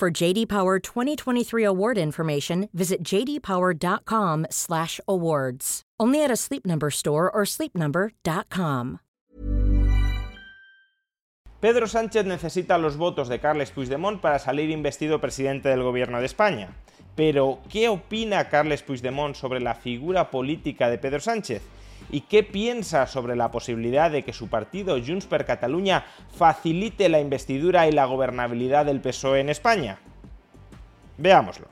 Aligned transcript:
For 0.00 0.10
JD 0.10 0.48
Power 0.48 0.80
2023 0.80 1.62
award 1.62 1.98
information, 1.98 2.70
visit 2.72 3.04
jdpower.com/awards. 3.04 5.82
Only 6.00 6.24
at 6.24 6.30
a 6.30 6.36
Sleep 6.36 6.64
Number 6.64 6.90
store 6.90 7.30
or 7.30 7.44
sleepnumber.com. 7.44 9.00
Pedro 11.60 11.86
Sánchez 11.86 12.24
necesita 12.24 12.78
los 12.78 12.96
votos 12.96 13.28
de 13.28 13.40
Carles 13.40 13.72
Puigdemont 13.72 14.22
para 14.22 14.38
salir 14.38 14.70
investido 14.70 15.20
presidente 15.20 15.68
del 15.68 15.82
gobierno 15.82 16.20
de 16.20 16.24
España. 16.24 16.70
Pero, 17.14 17.58
¿qué 17.68 17.90
opina 17.90 18.48
Carles 18.48 18.82
Puigdemont 18.82 19.34
sobre 19.34 19.60
la 19.60 19.74
figura 19.74 20.30
política 20.30 20.88
de 20.88 20.96
Pedro 20.96 21.20
Sánchez? 21.20 21.60
¿Y 22.12 22.22
qué 22.22 22.42
piensa 22.42 23.06
sobre 23.06 23.36
la 23.36 23.52
posibilidad 23.52 24.10
de 24.10 24.24
que 24.24 24.32
su 24.32 24.48
partido 24.48 24.96
Junts 25.04 25.26
per 25.26 25.44
Catalunya 25.44 26.04
facilite 26.28 27.08
la 27.08 27.20
investidura 27.20 27.86
y 27.86 27.92
la 27.92 28.06
gobernabilidad 28.06 28.86
del 28.86 29.00
PSOE 29.00 29.40
en 29.40 29.48
España? 29.48 29.98
Veámoslo. 31.18 31.68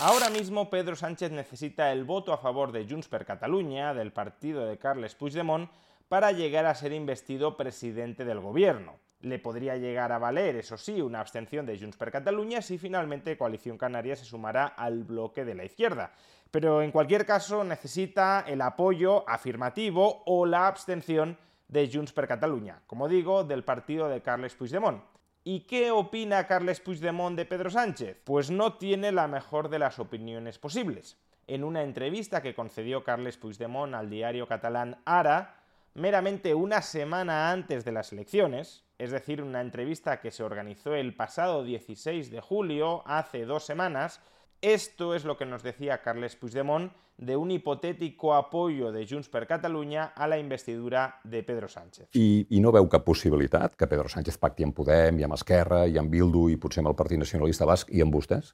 Ahora 0.00 0.30
mismo 0.30 0.70
Pedro 0.70 0.96
Sánchez 0.96 1.30
necesita 1.30 1.92
el 1.92 2.04
voto 2.04 2.32
a 2.32 2.38
favor 2.38 2.72
de 2.72 2.86
Junts 2.88 3.08
per 3.08 3.26
Catalunya, 3.26 3.92
del 3.92 4.12
partido 4.12 4.64
de 4.64 4.78
Carles 4.78 5.14
Puigdemont, 5.14 5.70
para 6.08 6.32
llegar 6.32 6.64
a 6.64 6.74
ser 6.74 6.92
investido 6.92 7.58
presidente 7.58 8.24
del 8.24 8.40
gobierno. 8.40 8.94
Le 9.22 9.38
podría 9.38 9.76
llegar 9.76 10.12
a 10.12 10.18
valer, 10.18 10.56
eso 10.56 10.78
sí, 10.78 11.02
una 11.02 11.20
abstención 11.20 11.66
de 11.66 11.78
Junts 11.78 11.98
per 11.98 12.10
Catalunya 12.10 12.62
si 12.62 12.78
finalmente 12.78 13.36
Coalición 13.36 13.76
Canaria 13.76 14.16
se 14.16 14.24
sumará 14.24 14.66
al 14.66 15.04
bloque 15.04 15.44
de 15.44 15.54
la 15.54 15.64
izquierda. 15.64 16.12
Pero 16.50 16.80
en 16.82 16.90
cualquier 16.90 17.26
caso 17.26 17.62
necesita 17.62 18.44
el 18.46 18.62
apoyo 18.62 19.28
afirmativo 19.28 20.22
o 20.24 20.46
la 20.46 20.66
abstención 20.66 21.36
de 21.68 21.90
Junts 21.92 22.12
per 22.12 22.26
Catalunya, 22.26 22.80
como 22.86 23.08
digo, 23.08 23.44
del 23.44 23.62
partido 23.62 24.08
de 24.08 24.22
Carles 24.22 24.54
Puigdemont. 24.54 25.02
¿Y 25.44 25.60
qué 25.60 25.90
opina 25.90 26.46
Carles 26.46 26.80
Puigdemont 26.80 27.36
de 27.36 27.46
Pedro 27.46 27.70
Sánchez? 27.70 28.18
Pues 28.24 28.50
no 28.50 28.74
tiene 28.74 29.12
la 29.12 29.28
mejor 29.28 29.68
de 29.68 29.78
las 29.78 29.98
opiniones 29.98 30.58
posibles. 30.58 31.18
En 31.46 31.64
una 31.64 31.82
entrevista 31.82 32.42
que 32.42 32.54
concedió 32.54 33.04
Carles 33.04 33.36
Puigdemont 33.36 33.94
al 33.94 34.10
diario 34.10 34.46
catalán 34.46 35.00
Ara, 35.04 35.62
meramente 35.94 36.54
una 36.54 36.82
semana 36.82 37.50
antes 37.50 37.84
de 37.84 37.92
las 37.92 38.12
elecciones, 38.12 38.84
es 39.00 39.10
decir, 39.10 39.42
una 39.42 39.62
entrevista 39.62 40.20
que 40.20 40.30
se 40.30 40.42
organizó 40.42 40.94
el 40.94 41.14
pasado 41.14 41.64
16 41.64 42.30
de 42.30 42.40
julio, 42.42 43.02
hace 43.06 43.46
dos 43.46 43.64
semanas, 43.64 44.20
esto 44.60 45.14
es 45.14 45.24
lo 45.24 45.38
que 45.38 45.46
nos 45.46 45.62
decía 45.62 46.02
Carles 46.02 46.36
Puigdemont 46.36 46.92
de 47.16 47.34
un 47.34 47.50
hipotético 47.50 48.34
apoyo 48.34 48.92
de 48.92 49.06
Junts 49.08 49.30
per 49.30 49.46
Catalunya 49.46 50.04
a 50.04 50.28
la 50.28 50.38
investidura 50.38 51.18
de 51.24 51.42
Pedro 51.42 51.66
Sánchez. 51.66 52.10
I, 52.12 52.46
I 52.50 52.60
no 52.60 52.72
veu 52.76 52.88
cap 52.92 53.06
possibilitat 53.06 53.72
que 53.72 53.88
Pedro 53.88 54.08
Sánchez 54.12 54.36
pacti 54.36 54.66
amb 54.68 54.76
Podem, 54.76 55.16
i 55.20 55.24
amb 55.24 55.36
Esquerra, 55.36 55.86
i 55.88 55.96
amb 55.96 56.12
Bildu, 56.12 56.50
i 56.52 56.58
potser 56.60 56.84
amb 56.84 56.92
el 56.92 56.96
Partit 56.98 57.20
Nacionalista 57.20 57.68
Basc, 57.68 57.88
i 57.88 58.04
amb 58.04 58.12
vostès? 58.12 58.52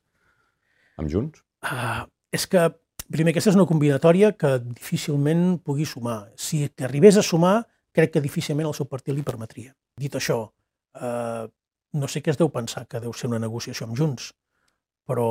Amb 0.94 1.10
Junts? 1.10 1.42
Uh, 1.66 2.06
és 2.30 2.46
que 2.46 2.68
Primer, 3.06 3.30
aquesta 3.30 3.52
és 3.52 3.56
una 3.58 3.68
combinatòria 3.70 4.32
que 4.34 4.56
difícilment 4.58 5.60
pugui 5.62 5.84
sumar. 5.86 6.32
Si 6.34 6.64
que 6.74 6.86
arribés 6.88 7.14
a 7.14 7.22
sumar, 7.22 7.60
crec 7.94 8.16
que 8.16 8.22
difícilment 8.24 8.66
el 8.66 8.74
seu 8.74 8.88
partit 8.90 9.14
li 9.14 9.22
permetria. 9.22 9.76
Dit 9.96 10.16
això, 10.18 10.52
eh, 11.00 11.46
no 11.96 12.08
sé 12.08 12.20
què 12.20 12.30
es 12.30 12.36
deu 12.36 12.50
pensar, 12.52 12.84
que 12.86 13.00
deu 13.00 13.14
ser 13.16 13.30
una 13.30 13.40
negociació 13.40 13.86
amb 13.86 13.96
Junts, 13.96 14.32
però 15.08 15.26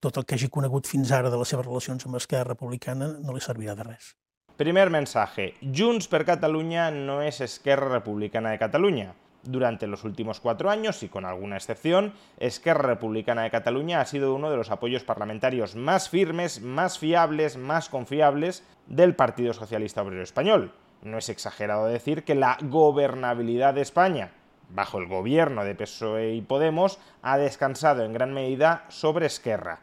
tot 0.00 0.16
el 0.16 0.24
que 0.24 0.38
hagi 0.38 0.48
conegut 0.48 0.88
fins 0.88 1.12
ara 1.12 1.28
de 1.28 1.36
les 1.40 1.52
seves 1.52 1.66
relacions 1.66 2.06
amb 2.06 2.16
Esquerra 2.16 2.54
Republicana 2.54 3.10
no 3.20 3.34
li 3.36 3.42
servirà 3.44 3.74
de 3.76 3.84
res. 3.90 4.14
Primer 4.56 4.88
mensaje. 4.94 5.50
Junts 5.60 6.08
per 6.08 6.22
Catalunya 6.24 6.90
no 6.94 7.20
és 7.20 7.42
Esquerra 7.44 7.90
Republicana 7.90 8.54
de 8.54 8.62
Catalunya. 8.62 9.12
Durante 9.42 9.88
los 9.88 10.04
últimos 10.04 10.38
cuatro 10.38 10.70
años, 10.70 11.02
y 11.02 11.08
con 11.08 11.24
alguna 11.24 11.56
excepción, 11.56 12.12
Esquerra 12.38 12.86
Republicana 12.86 13.42
de 13.42 13.50
Cataluña 13.50 14.00
ha 14.00 14.06
sido 14.06 14.34
uno 14.34 14.50
de 14.50 14.56
los 14.56 14.70
apoyos 14.70 15.02
parlamentarios 15.02 15.74
más 15.74 16.08
firmes, 16.08 16.62
más 16.62 16.98
fiables, 16.98 17.56
más 17.56 17.88
confiables 17.88 18.62
del 18.86 19.16
Partido 19.16 19.52
Socialista 19.52 20.02
Obrero 20.02 20.22
Español. 20.22 20.72
No 21.02 21.18
es 21.18 21.28
exagerado 21.28 21.86
decir 21.86 22.22
que 22.22 22.36
la 22.36 22.56
gobernabilidad 22.62 23.74
de 23.74 23.80
España, 23.80 24.30
bajo 24.68 24.98
el 24.98 25.08
gobierno 25.08 25.64
de 25.64 25.74
PSOE 25.74 26.34
y 26.34 26.42
Podemos, 26.42 27.00
ha 27.22 27.38
descansado 27.38 28.04
en 28.04 28.12
gran 28.12 28.32
medida 28.32 28.84
sobre 28.88 29.26
Esquerra. 29.26 29.80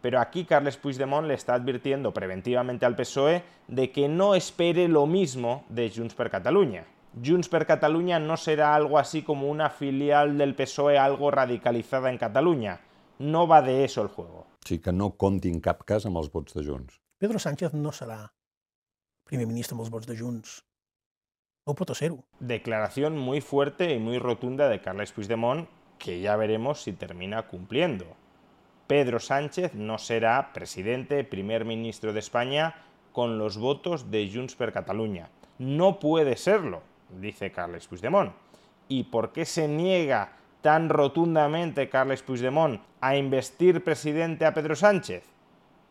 Pero 0.00 0.18
aquí 0.18 0.44
Carles 0.44 0.78
Puigdemont 0.78 1.28
le 1.28 1.34
está 1.34 1.54
advirtiendo 1.54 2.14
preventivamente 2.14 2.86
al 2.86 2.96
PSOE 2.96 3.44
de 3.68 3.92
que 3.92 4.08
no 4.08 4.34
espere 4.34 4.88
lo 4.88 5.06
mismo 5.06 5.64
de 5.68 5.92
Junts 5.94 6.14
per 6.14 6.30
Catalunya. 6.30 6.86
Junts 7.22 7.50
per 7.50 7.66
Catalunya 7.66 8.18
no 8.18 8.38
será 8.38 8.74
algo 8.74 8.98
así 8.98 9.22
como 9.22 9.48
una 9.48 9.68
filial 9.68 10.38
del 10.38 10.54
PSOE 10.54 10.98
algo 10.98 11.30
radicalizada 11.30 12.10
en 12.10 12.16
Catalunya. 12.16 12.80
No 13.18 13.46
va 13.46 13.60
de 13.60 13.84
eso 13.84 14.00
el 14.00 14.08
juego. 14.08 14.46
Sí, 14.64 14.78
que 14.78 14.92
no 14.92 15.12
compti 15.12 15.50
en 15.50 15.60
cap 15.60 15.84
cas 15.84 16.06
amb 16.08 16.16
els 16.16 16.32
vots 16.32 16.56
de 16.56 16.64
Junts. 16.64 16.96
Pedro 17.18 17.38
Sánchez 17.38 17.74
no 17.74 17.92
serà 17.92 18.32
primer 19.32 19.48
ministre 19.48 19.72
amb 19.72 19.86
els 19.86 19.92
vots 19.92 20.08
de 20.08 20.14
Junts. 20.18 20.58
No 21.64 21.72
pot 21.78 21.94
ser-ho. 21.96 22.18
Declaración 22.38 23.16
muy 23.16 23.40
fuerte 23.40 23.94
y 23.94 23.98
muy 23.98 24.18
rotunda 24.18 24.68
de 24.68 24.82
Carles 24.82 25.12
Puigdemont 25.12 25.68
que 25.98 26.20
ya 26.20 26.36
veremos 26.36 26.82
si 26.82 26.92
termina 26.92 27.46
cumpliendo. 27.46 28.04
Pedro 28.88 29.20
Sánchez 29.20 29.72
no 29.74 29.96
será 29.96 30.52
presidente, 30.52 31.24
primer 31.24 31.64
ministro 31.64 32.12
de 32.12 32.18
España 32.18 32.74
con 33.12 33.38
los 33.38 33.56
votos 33.56 34.10
de 34.10 34.28
Junts 34.30 34.56
per 34.56 34.72
Catalunya. 34.72 35.30
No 35.58 35.98
puede 35.98 36.36
serlo 36.36 36.82
dice 37.08 37.52
Carles 37.52 37.86
Puigdemont. 37.86 38.32
¿Y 38.88 39.04
por 39.04 39.32
qué 39.32 39.44
se 39.44 39.68
niega 39.68 40.32
tan 40.60 40.88
rotundamente 40.88 41.88
Carles 41.88 42.22
Puigdemont 42.22 42.80
a 43.00 43.16
investir 43.16 43.82
presidente 43.82 44.44
a 44.44 44.52
Pedro 44.52 44.76
Sánchez? 44.76 45.24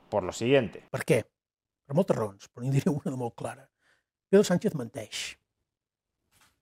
Por 0.09 0.23
lo 0.23 0.31
siguiente. 0.31 0.83
Per 0.91 1.05
què? 1.05 1.30
Per 1.91 1.97
moltes 1.97 2.15
raons, 2.15 2.47
però 2.47 2.63
n'hi 2.63 2.71
diré 2.71 2.87
una 2.87 3.11
de 3.11 3.17
molt 3.19 3.33
clara. 3.35 3.65
Pedro 4.31 4.45
Sánchez 4.47 4.77
menteix. 4.79 5.23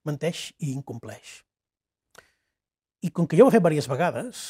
Menteix 0.08 0.48
i 0.58 0.72
incompleix. 0.72 1.36
I 3.06 3.12
com 3.14 3.28
que 3.30 3.38
ja 3.38 3.44
ho 3.44 3.46
ha 3.46 3.54
fet 3.54 3.62
diverses 3.62 3.86
vegades, 3.92 4.40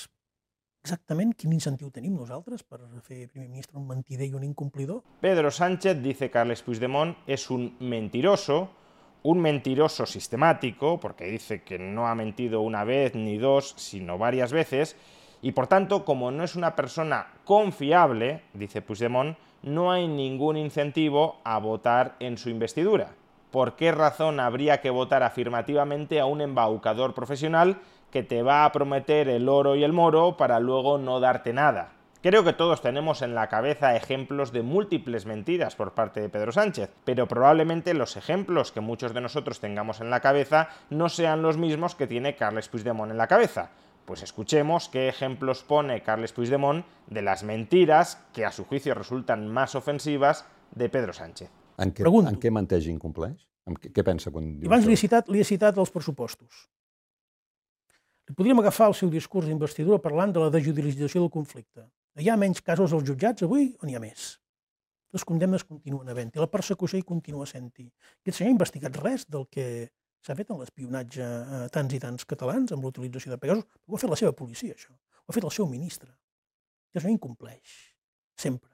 exactament 0.81 1.35
quin 1.37 1.53
incentiu 1.53 1.91
tenim 1.93 2.17
nosaltres 2.17 2.65
per 2.65 2.81
fer 3.05 3.27
primer 3.29 3.51
ministre 3.51 3.77
un 3.77 3.85
mentider 3.91 4.31
i 4.31 4.39
un 4.41 4.49
incomplidor? 4.49 5.03
Pedro 5.21 5.53
Sánchez, 5.53 6.01
dice 6.01 6.31
Carles 6.33 6.65
Puigdemont, 6.65 7.13
es 7.27 7.51
un 7.53 7.75
mentiroso, 7.85 8.63
un 9.29 9.45
mentiroso 9.45 10.07
sistemático, 10.07 10.97
porque 10.99 11.29
dice 11.29 11.61
que 11.63 11.79
no 11.79 12.09
ha 12.09 12.15
mentido 12.15 12.63
una 12.63 12.85
vez 12.85 13.15
ni 13.15 13.37
dos, 13.37 13.75
sino 13.77 14.17
varias 14.17 14.51
veces, 14.51 14.97
y 15.43 15.53
por 15.53 15.67
tanto, 15.67 16.05
como 16.05 16.31
no 16.31 16.45
es 16.45 16.55
una 16.55 16.77
persona 16.77 17.29
confiable, 17.45 18.43
dice 18.53 18.83
Puigdemont, 18.83 19.37
no 19.63 19.91
hay 19.91 20.09
ningún 20.09 20.57
incentivo 20.57 21.39
a 21.45 21.59
votar 21.59 22.17
en 22.21 22.39
su 22.39 22.51
investidura. 22.51 23.13
¿Por 23.51 23.75
qué 23.75 23.93
razón 23.93 24.39
habría 24.39 24.81
que 24.81 24.91
votar 24.91 25.23
afirmativamente 25.23 26.21
a 26.21 26.27
un 26.27 26.41
embaucador 26.41 27.15
profesional 27.15 27.79
que 28.11 28.23
te 28.23 28.43
va 28.43 28.65
a 28.65 28.73
prometer 28.73 29.29
el 29.29 29.49
oro 29.49 29.77
y 29.77 29.85
el 29.85 29.93
moro 29.93 30.37
para 30.37 30.61
luego 30.61 30.99
no 30.99 31.21
darte 31.21 31.53
nada? 31.53 31.93
Creo 32.23 32.45
que 32.45 32.53
todos 32.53 32.83
tenemos 32.83 33.23
en 33.23 33.35
la 33.35 33.49
cabeza 33.49 33.97
ejemplos 33.97 34.53
de 34.53 34.63
múltiples 34.63 35.25
mentiras 35.25 35.75
por 35.75 35.93
parte 35.95 36.21
de 36.21 36.29
Pedro 36.29 36.53
Sánchez, 36.53 36.91
pero 37.07 37.27
probablemente 37.27 37.95
los 37.95 38.19
ejemplos 38.19 38.73
que 38.73 38.83
muchos 38.83 39.15
de 39.15 39.23
nosotros 39.23 39.59
tengamos 39.59 40.03
en 40.03 40.11
la 40.11 40.21
cabeza 40.21 40.69
no 40.91 41.09
sean 41.09 41.41
los 41.41 41.57
mismos 41.57 41.95
que 41.95 42.07
tiene 42.07 42.37
Carles 42.37 42.69
Puigdemont 42.69 43.11
en 43.11 43.17
la 43.17 43.27
cabeza. 43.27 43.71
Pues 44.11 44.25
escuchemos 44.25 44.89
qué 44.89 45.07
ejemplos 45.07 45.63
pone 45.63 46.03
Carles 46.03 46.33
Puigdemont 46.33 46.85
de 47.07 47.23
las 47.23 47.45
mentiras 47.45 48.19
que 48.33 48.45
a 48.45 48.51
su 48.51 48.65
juicio 48.65 48.93
resultan 48.93 49.47
más 49.47 49.77
ofensivas 49.77 50.47
de 50.75 50.89
Pedro 50.89 51.13
Sánchez. 51.13 51.49
En 51.79 51.95
què, 51.95 52.03
Pregunto. 52.03 52.29
en 52.29 52.41
què 52.43 52.51
menteix 52.51 52.89
i 52.89 52.91
incompleix? 52.91 53.47
En 53.71 53.79
què, 53.79 53.93
què 53.95 54.03
pensa 54.03 54.33
quan 54.35 54.49
diu 54.59 54.67
Abans 54.67 54.89
li 54.89 54.97
he 54.97 54.99
citat, 54.99 55.31
li 55.31 55.39
he 55.39 55.47
citat 55.47 55.79
els 55.79 55.95
pressupostos. 55.95 56.67
Li 58.27 58.35
podríem 58.35 58.59
agafar 58.59 58.89
el 58.91 58.99
seu 58.99 59.15
discurs 59.15 59.47
d'investidura 59.47 60.03
parlant 60.03 60.35
de 60.35 60.43
la 60.43 60.51
desjudicialització 60.51 61.23
del 61.23 61.31
conflicte. 61.31 61.87
Hi 62.19 62.35
ha 62.35 62.37
menys 62.37 62.67
casos 62.67 62.91
als 62.91 63.07
jutjats 63.07 63.47
avui 63.47 63.77
o 63.79 63.87
n'hi 63.87 63.95
ha 63.95 64.03
més? 64.03 64.41
Les 65.15 65.23
condemnes 65.23 65.63
continuen 65.63 66.11
havent-hi, 66.11 66.43
la 66.43 66.51
persecució 66.51 66.99
hi 66.99 67.07
continua 67.07 67.47
sent-hi. 67.47 67.87
Aquest 68.25 68.43
senyor 68.43 68.51
ha 68.51 68.59
investigat 68.59 68.99
res 69.07 69.31
del 69.31 69.47
que 69.47 69.71
S'ha 70.27 70.37
fet 70.37 70.51
en 70.53 70.61
l'espionatge 70.61 71.25
a 71.25 71.63
tants 71.73 71.97
i 71.97 72.01
tants 72.03 72.27
catalans 72.29 72.75
amb 72.75 72.85
l'utilització 72.85 73.33
de 73.33 73.39
Pegasus. 73.41 73.65
Ho 73.89 73.97
ha 73.97 74.03
fet 74.03 74.13
la 74.13 74.19
seva 74.21 74.35
policia, 74.37 74.77
això. 74.77 74.93
Ho 74.93 75.33
ha 75.33 75.37
fet 75.37 75.47
el 75.49 75.55
seu 75.57 75.69
ministre. 75.71 76.11
I 76.93 77.01
això 77.01 77.13
incompleix. 77.13 77.77
Sempre. 78.37 78.71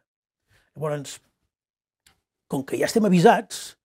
Llavors, 0.74 1.20
com 2.50 2.64
que 2.66 2.78
ja 2.80 2.88
estem 2.90 3.06
avisats, 3.06 3.76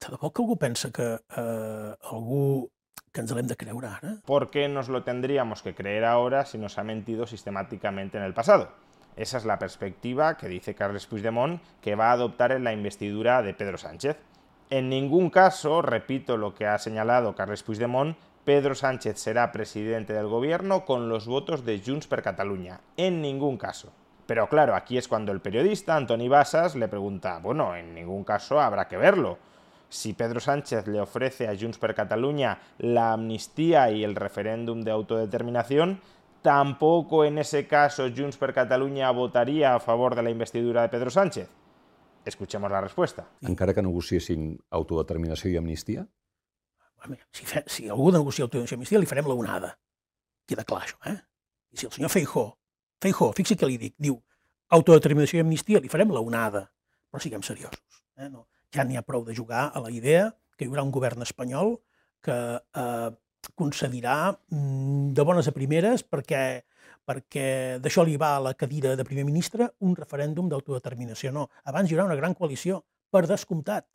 de 0.00 0.12
debò 0.12 0.30
que 0.30 0.42
algú 0.42 0.56
pensa 0.60 0.90
que 0.92 1.06
eh, 1.14 1.92
algú 2.12 2.70
que 3.14 3.22
ens 3.22 3.32
l'hem 3.32 3.46
de 3.46 3.56
creure 3.56 3.88
ara? 3.88 4.16
¿Por 4.26 4.50
qué 4.50 4.66
nos 4.68 4.88
lo 4.88 5.04
tendríamos 5.04 5.62
que 5.62 5.74
creer 5.74 6.04
ahora 6.04 6.44
si 6.44 6.58
nos 6.58 6.78
ha 6.78 6.84
mentido 6.84 7.26
sistemáticamente 7.26 8.18
en 8.18 8.24
el 8.24 8.34
pasado? 8.34 8.72
Esa 9.16 9.38
es 9.38 9.44
la 9.44 9.58
perspectiva 9.58 10.36
que 10.36 10.48
dice 10.48 10.74
Carles 10.74 11.06
Puigdemont 11.06 11.60
que 11.80 11.94
va 11.94 12.10
a 12.10 12.12
adoptar 12.12 12.50
en 12.52 12.64
la 12.64 12.72
investidura 12.72 13.42
de 13.42 13.54
Pedro 13.54 13.78
Sánchez. 13.78 14.16
En 14.70 14.88
ningún 14.88 15.30
caso, 15.30 15.82
repito 15.82 16.36
lo 16.36 16.54
que 16.54 16.66
ha 16.66 16.78
señalado 16.78 17.34
Carles 17.34 17.62
Puigdemont, 17.62 18.16
Pedro 18.44 18.74
Sánchez 18.74 19.18
será 19.18 19.52
presidente 19.52 20.12
del 20.12 20.26
gobierno 20.26 20.84
con 20.84 21.08
los 21.08 21.26
votos 21.26 21.64
de 21.64 21.82
Junts 21.84 22.06
per 22.06 22.22
Catalunya. 22.22 22.80
En 22.96 23.22
ningún 23.22 23.56
caso. 23.56 23.92
Pero 24.26 24.48
claro, 24.48 24.74
aquí 24.74 24.96
es 24.96 25.08
cuando 25.08 25.32
el 25.32 25.40
periodista 25.40 25.96
Antoni 25.96 26.28
Basas 26.28 26.74
le 26.76 26.88
pregunta, 26.88 27.38
bueno, 27.38 27.76
en 27.76 27.94
ningún 27.94 28.24
caso 28.24 28.60
habrá 28.60 28.88
que 28.88 28.96
verlo. 28.96 29.38
Si 29.88 30.14
Pedro 30.14 30.40
Sánchez 30.40 30.86
le 30.86 31.00
ofrece 31.00 31.46
a 31.46 31.56
Junts 31.56 31.78
per 31.78 31.94
Catalunya 31.94 32.58
la 32.78 33.12
amnistía 33.12 33.90
y 33.90 34.02
el 34.02 34.16
referéndum 34.16 34.80
de 34.80 34.90
autodeterminación, 34.90 36.00
tampoco 36.42 37.24
en 37.24 37.38
ese 37.38 37.66
caso 37.66 38.08
Junts 38.14 38.38
per 38.38 38.54
Catalunya 38.54 39.10
votaria 39.10 39.74
a 39.74 39.80
favor 39.80 40.14
de 40.14 40.22
la 40.22 40.30
investidura 40.30 40.82
de 40.82 40.88
Pedro 40.88 41.10
Sánchez? 41.10 41.48
Escuchemos 42.24 42.70
la 42.70 42.80
respuesta. 42.80 43.26
Encara 43.42 43.74
que 43.76 43.82
negociessin 43.84 44.54
autodeterminació 44.70 45.50
i 45.52 45.58
amnistia? 45.60 46.06
Si, 47.30 47.44
fe, 47.44 47.64
si 47.68 47.88
algú 47.92 48.08
negocia 48.14 48.46
autodeterminació 48.46 48.76
i 48.76 48.80
amnistia, 48.80 49.00
li 49.02 49.08
farem 49.08 49.28
la 49.28 49.36
onada. 49.36 49.74
Queda 50.48 50.64
clar, 50.64 50.84
això, 50.86 50.96
eh? 51.10 51.18
I 51.74 51.80
si 51.80 51.88
el 51.88 51.92
senyor 51.92 52.12
Feijó, 52.12 52.46
Feijó, 53.02 53.30
fixi 53.36 53.56
què 53.60 53.68
li 53.68 53.76
dic, 53.80 53.94
diu 54.00 54.16
autodeterminació 54.72 55.40
i 55.40 55.44
amnistia, 55.44 55.82
li 55.82 55.92
farem 55.92 56.12
la 56.14 56.22
onada. 56.24 56.64
Però 57.12 57.20
siguem 57.20 57.44
seriosos. 57.44 58.00
Eh? 58.16 58.30
No, 58.30 58.46
ja 58.74 58.86
n'hi 58.86 58.96
ha 58.96 59.04
prou 59.06 59.24
de 59.26 59.36
jugar 59.36 59.68
a 59.74 59.82
la 59.84 59.92
idea 59.92 60.30
que 60.56 60.64
hi 60.64 60.70
haurà 60.70 60.84
un 60.86 60.94
govern 60.94 61.22
espanyol 61.26 61.76
que 62.24 62.36
eh, 62.56 63.10
concedirà 63.54 64.16
mm, 64.32 65.12
de 65.16 65.26
bones 65.26 65.50
a 65.50 65.54
primeres 65.56 66.06
perquè, 66.06 66.64
perquè 67.04 67.78
d'això 67.80 68.04
li 68.04 68.16
va 68.16 68.34
a 68.36 68.40
la 68.40 68.54
cadira 68.54 68.96
de 68.96 69.04
primer 69.04 69.24
ministre 69.24 69.70
un 69.80 69.94
referèndum 69.96 70.48
d'autodeterminació. 70.48 71.32
No, 71.32 71.48
abans 71.64 71.90
hi 71.90 71.96
haurà 71.96 72.08
una 72.08 72.18
gran 72.20 72.34
coalició, 72.34 72.82
per 73.14 73.26
descomptat. 73.30 73.86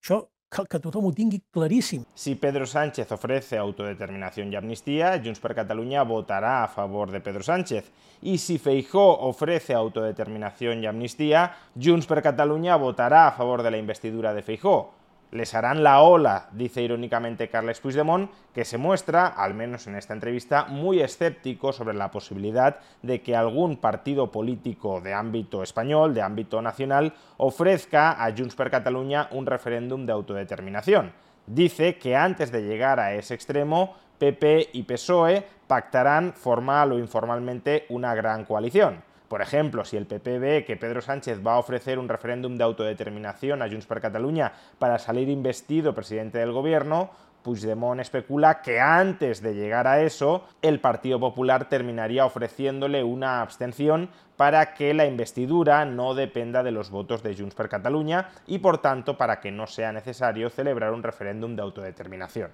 Això 0.00 0.22
cal 0.54 0.68
que 0.70 0.78
tothom 0.78 1.08
ho 1.08 1.12
tingui 1.12 1.40
claríssim. 1.52 2.04
Si 2.14 2.36
Pedro 2.38 2.66
Sánchez 2.66 3.10
ofrece 3.12 3.58
autodeterminación 3.58 4.52
y 4.52 4.56
amnistía, 4.56 5.20
Junts 5.22 5.40
per 5.40 5.54
Catalunya 5.54 6.04
votará 6.04 6.62
a 6.62 6.68
favor 6.68 7.10
de 7.10 7.20
Pedro 7.20 7.42
Sánchez. 7.42 7.90
Y 8.22 8.38
si 8.38 8.58
Feijó 8.58 9.18
ofrece 9.18 9.74
autodeterminación 9.74 10.82
y 10.82 10.86
amnistía, 10.86 11.56
Junts 11.74 12.06
per 12.06 12.22
Catalunya 12.22 12.76
votará 12.76 13.26
a 13.26 13.32
favor 13.32 13.62
de 13.62 13.72
la 13.72 13.78
investidura 13.78 14.32
de 14.32 14.42
Feijó. 14.42 14.94
Les 15.34 15.52
harán 15.52 15.82
la 15.82 16.00
ola, 16.00 16.46
dice 16.52 16.80
irónicamente 16.80 17.48
Carles 17.48 17.80
Puigdemont, 17.80 18.30
que 18.54 18.64
se 18.64 18.78
muestra, 18.78 19.26
al 19.26 19.52
menos 19.52 19.88
en 19.88 19.96
esta 19.96 20.14
entrevista, 20.14 20.66
muy 20.66 21.00
escéptico 21.00 21.72
sobre 21.72 21.96
la 21.96 22.12
posibilidad 22.12 22.76
de 23.02 23.20
que 23.20 23.34
algún 23.34 23.78
partido 23.78 24.30
político 24.30 25.00
de 25.00 25.12
ámbito 25.12 25.64
español, 25.64 26.14
de 26.14 26.22
ámbito 26.22 26.62
nacional, 26.62 27.14
ofrezca 27.36 28.24
a 28.24 28.30
Junts 28.30 28.54
per 28.54 28.70
Catalunya 28.70 29.26
un 29.32 29.44
referéndum 29.44 30.06
de 30.06 30.12
autodeterminación. 30.12 31.12
Dice 31.48 31.98
que 31.98 32.14
antes 32.14 32.52
de 32.52 32.62
llegar 32.62 33.00
a 33.00 33.14
ese 33.14 33.34
extremo, 33.34 33.96
PP 34.18 34.68
y 34.72 34.84
PSOE 34.84 35.44
pactarán 35.66 36.32
formal 36.34 36.92
o 36.92 36.98
informalmente 37.00 37.86
una 37.88 38.14
gran 38.14 38.44
coalición. 38.44 39.02
Por 39.34 39.42
ejemplo, 39.42 39.84
si 39.84 39.96
el 39.96 40.06
PP 40.06 40.38
ve 40.38 40.64
que 40.64 40.76
Pedro 40.76 41.00
Sánchez 41.00 41.44
va 41.44 41.54
a 41.54 41.58
ofrecer 41.58 41.98
un 41.98 42.08
referéndum 42.08 42.54
de 42.54 42.62
autodeterminación 42.62 43.62
a 43.62 43.68
Junts 43.68 43.84
per 43.84 44.00
Catalunya 44.00 44.52
para 44.78 45.00
salir 45.00 45.28
investido 45.28 45.92
presidente 45.92 46.38
del 46.38 46.52
gobierno, 46.52 47.10
Puigdemont 47.42 48.00
especula 48.00 48.62
que 48.62 48.78
antes 48.78 49.42
de 49.42 49.56
llegar 49.56 49.88
a 49.88 50.02
eso, 50.02 50.44
el 50.62 50.78
Partido 50.78 51.18
Popular 51.18 51.68
terminaría 51.68 52.24
ofreciéndole 52.24 53.02
una 53.02 53.42
abstención 53.42 54.08
para 54.36 54.72
que 54.72 54.94
la 54.94 55.06
investidura 55.06 55.84
no 55.84 56.14
dependa 56.14 56.62
de 56.62 56.70
los 56.70 56.90
votos 56.90 57.24
de 57.24 57.34
Junts 57.36 57.56
per 57.56 57.68
Catalunya 57.68 58.28
y 58.46 58.58
por 58.58 58.78
tanto 58.78 59.18
para 59.18 59.40
que 59.40 59.50
no 59.50 59.66
sea 59.66 59.90
necesario 59.90 60.48
celebrar 60.48 60.92
un 60.92 61.02
referéndum 61.02 61.56
de 61.56 61.62
autodeterminación. 61.62 62.52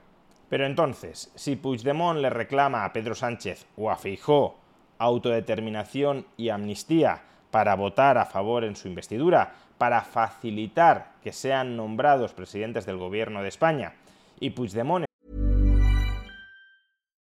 Pero 0.48 0.64
entonces, 0.64 1.30
si 1.34 1.56
Puigdemont 1.56 2.20
le 2.20 2.30
reclama 2.30 2.86
a 2.86 2.92
Pedro 2.94 3.14
Sánchez 3.14 3.66
o 3.76 3.90
a 3.90 3.98
Feijó 3.98 4.56
autodeterminación 5.00 6.26
y 6.36 6.50
amnistía 6.50 7.22
para 7.50 7.74
votar 7.74 8.18
a 8.18 8.26
favor 8.26 8.64
en 8.64 8.76
su 8.76 8.86
investidura, 8.86 9.52
para 9.78 10.02
facilitar 10.02 11.14
que 11.22 11.32
sean 11.32 11.76
nombrados 11.76 12.32
presidentes 12.32 12.86
del 12.86 12.98
gobierno 12.98 13.42
de 13.42 13.48
España. 13.48 13.94
Y 14.38 14.50
Puigdemont 14.50 15.04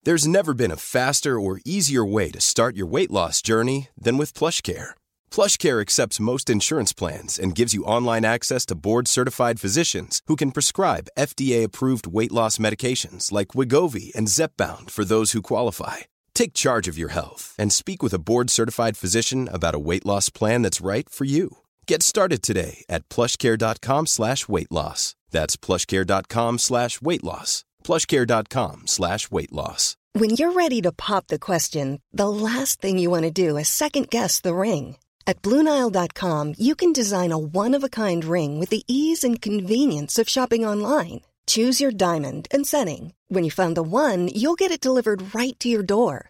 There's 0.02 0.26
never 0.26 0.54
been 0.54 0.70
a 0.70 0.76
faster 0.76 1.38
or 1.38 1.60
easier 1.62 2.02
way 2.02 2.30
to 2.30 2.40
start 2.40 2.74
your 2.74 2.86
weight 2.86 3.10
loss 3.10 3.42
journey 3.42 3.88
than 4.00 4.16
with 4.16 4.32
PlushCare. 4.32 4.94
PlushCare 5.30 5.82
accepts 5.82 6.18
most 6.18 6.48
insurance 6.48 6.94
plans 6.94 7.38
and 7.38 7.54
gives 7.54 7.74
you 7.74 7.84
online 7.84 8.24
access 8.24 8.64
to 8.66 8.74
board-certified 8.74 9.60
physicians 9.60 10.22
who 10.26 10.36
can 10.36 10.52
prescribe 10.52 11.10
FDA-approved 11.18 12.06
weight 12.06 12.32
loss 12.32 12.56
medications 12.56 13.30
like 13.30 13.48
Wigovi 13.48 14.10
and 14.14 14.26
Zepbound 14.26 14.90
for 14.90 15.04
those 15.04 15.32
who 15.32 15.42
qualify. 15.42 16.08
Take 16.40 16.54
charge 16.54 16.88
of 16.88 16.96
your 16.96 17.10
health 17.10 17.54
and 17.58 17.70
speak 17.70 18.02
with 18.02 18.14
a 18.14 18.18
board-certified 18.18 18.96
physician 18.96 19.46
about 19.52 19.74
a 19.74 19.78
weight 19.78 20.06
loss 20.06 20.30
plan 20.30 20.62
that's 20.62 20.80
right 20.80 21.06
for 21.06 21.26
you. 21.26 21.58
Get 21.86 22.02
started 22.02 22.40
today 22.42 22.82
at 22.88 23.06
plushcare.com 23.10 24.06
slash 24.06 24.48
weight 24.48 24.72
loss. 24.72 25.14
That's 25.30 25.58
plushcare.com 25.58 26.56
slash 26.56 27.02
weight 27.02 27.22
loss. 27.22 27.66
plushcare.com 27.84 28.86
slash 28.86 29.30
weight 29.30 29.52
loss. 29.52 29.98
When 30.14 30.30
you're 30.30 30.52
ready 30.52 30.80
to 30.80 30.92
pop 30.92 31.26
the 31.26 31.38
question, 31.38 32.00
the 32.10 32.30
last 32.30 32.80
thing 32.80 32.96
you 32.96 33.10
want 33.10 33.24
to 33.24 33.30
do 33.30 33.58
is 33.58 33.68
second-guess 33.68 34.40
the 34.40 34.54
ring. 34.54 34.96
At 35.26 35.42
BlueNile.com, 35.42 36.54
you 36.56 36.74
can 36.74 36.94
design 36.94 37.32
a 37.32 37.38
one-of-a-kind 37.38 38.24
ring 38.24 38.58
with 38.58 38.70
the 38.70 38.84
ease 38.88 39.22
and 39.24 39.42
convenience 39.42 40.18
of 40.18 40.26
shopping 40.26 40.64
online. 40.64 41.20
Choose 41.46 41.80
your 41.80 41.90
diamond 41.90 42.48
and 42.50 42.66
setting. 42.66 43.12
When 43.28 43.44
you 43.44 43.50
find 43.50 43.76
the 43.76 43.82
one, 43.82 44.28
you'll 44.28 44.54
get 44.54 44.70
it 44.70 44.80
delivered 44.80 45.34
right 45.34 45.58
to 45.60 45.68
your 45.68 45.82
door. 45.82 46.29